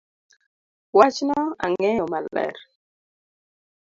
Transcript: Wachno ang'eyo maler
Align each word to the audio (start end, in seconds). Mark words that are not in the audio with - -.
Wachno 0.97 1.39
ang'eyo 1.63 2.05
maler 2.11 2.55